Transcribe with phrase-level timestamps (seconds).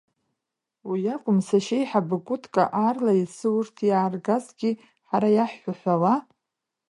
[0.89, 4.71] Уи акәым, сашьеиҳабы Кәытка, аарла иацы урҭ иааргазгьы,
[5.07, 6.13] ҳара иаҳҳәо ҳәауа…